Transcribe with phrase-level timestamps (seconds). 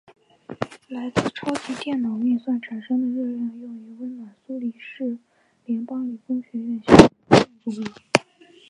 [0.87, 5.19] 来自超级电脑运算产生的热量用于温暖苏黎世
[5.65, 7.85] 联邦理工学院校园的建筑物。